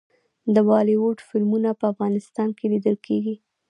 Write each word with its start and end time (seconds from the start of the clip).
د 0.53 0.55
بالیووډ 0.67 1.17
فلمونه 1.29 1.69
په 1.79 1.85
افغانستان 1.93 2.49
کې 2.57 2.65
لیدل 2.73 2.95
کیږي. 3.05 3.35